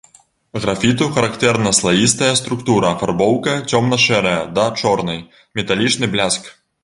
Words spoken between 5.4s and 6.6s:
металічны бляск.